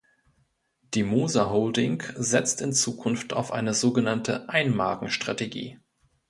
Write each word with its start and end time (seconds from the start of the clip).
Die 0.95 1.03
Moser 1.03 1.51
Holding 1.51 2.01
setzt 2.15 2.59
in 2.61 2.73
Zukunft 2.73 3.33
auf 3.33 3.51
eine 3.51 3.75
sogenannte 3.75 4.49
Ein-Marken-Strategie. 4.49 5.77